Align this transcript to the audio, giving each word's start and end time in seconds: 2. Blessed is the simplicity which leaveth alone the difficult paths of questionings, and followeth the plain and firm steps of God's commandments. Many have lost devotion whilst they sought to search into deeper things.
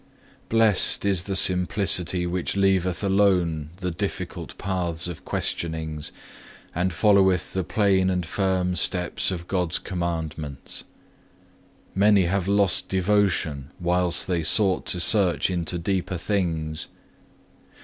2. 0.49 0.55
Blessed 0.57 1.05
is 1.05 1.21
the 1.25 1.35
simplicity 1.35 2.25
which 2.25 2.55
leaveth 2.57 3.03
alone 3.03 3.69
the 3.77 3.91
difficult 3.91 4.57
paths 4.57 5.07
of 5.07 5.23
questionings, 5.25 6.11
and 6.73 6.91
followeth 6.91 7.53
the 7.53 7.63
plain 7.63 8.09
and 8.09 8.25
firm 8.25 8.75
steps 8.75 9.29
of 9.29 9.47
God's 9.47 9.77
commandments. 9.77 10.85
Many 11.93 12.23
have 12.23 12.47
lost 12.47 12.89
devotion 12.89 13.69
whilst 13.79 14.27
they 14.27 14.41
sought 14.41 14.87
to 14.87 14.99
search 14.99 15.51
into 15.51 15.77
deeper 15.77 16.17
things. 16.17 16.87